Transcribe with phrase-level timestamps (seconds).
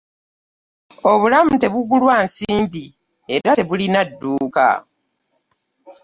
[1.11, 2.83] Obulamu tebugulwa nsimbi
[3.33, 4.67] era tebulina dduuka.